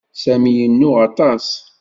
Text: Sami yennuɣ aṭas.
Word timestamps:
Sami 0.21 0.51
yennuɣ 0.57 0.95
aṭas. 1.07 1.45